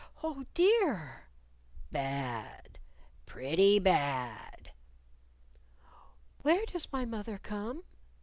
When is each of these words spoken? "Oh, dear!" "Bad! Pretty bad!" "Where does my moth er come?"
"Oh, 0.23 0.47
dear!" 0.55 1.27
"Bad! 1.91 2.79
Pretty 3.27 3.77
bad!" 3.77 4.71
"Where 6.41 6.65
does 6.65 6.91
my 6.91 7.05
moth 7.05 7.29
er 7.29 7.37
come?" 7.37 7.83